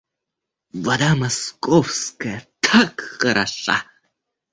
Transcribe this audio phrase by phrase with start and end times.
[0.85, 3.77] Вода московская так хороша.